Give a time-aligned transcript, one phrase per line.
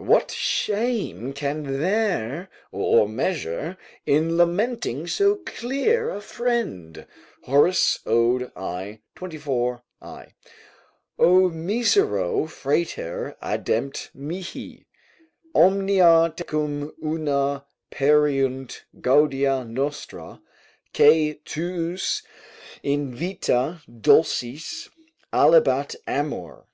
[0.00, 3.76] ["What shame can there, or measure,
[4.06, 7.06] in lamenting so dear a friend?"
[7.42, 9.00] Horace, Ode, i.
[9.14, 10.28] 24, I.]
[11.18, 14.86] "O misero frater adempte mihi!
[15.54, 20.40] Omnia tecum una perierunt gaudia nostra,
[20.96, 22.22] Quae tuus
[22.82, 24.88] in vita dulcis
[25.30, 26.68] alebat amor.